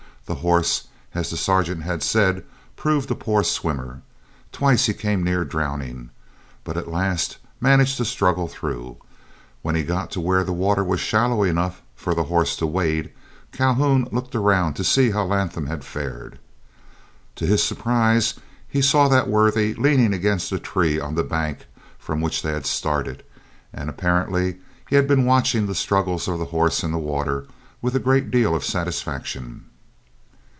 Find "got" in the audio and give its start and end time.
9.83-10.09